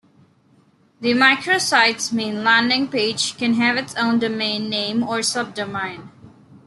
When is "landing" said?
2.43-2.87